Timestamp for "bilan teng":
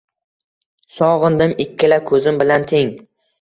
2.45-2.91